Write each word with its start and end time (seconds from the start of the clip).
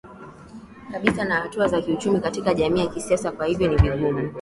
kabisa 0.91 1.25
na 1.25 1.35
hatua 1.35 1.67
za 1.67 1.81
kiuchumi 1.81 2.19
katika 2.19 2.53
jamii 2.53 2.79
ya 2.79 2.87
kisasa 2.87 3.31
Kwa 3.31 3.45
hiyo 3.45 3.67
ni 3.69 3.75
vigumu 3.89 4.33